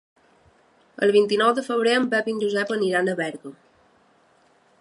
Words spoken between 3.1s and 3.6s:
a Berga.